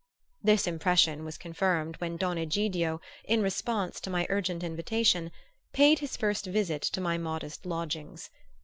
[0.43, 5.29] This impression was confirmed when Don Egidio, in response to my urgent invitation,
[5.73, 8.31] paid his first visit to my modest lodgings.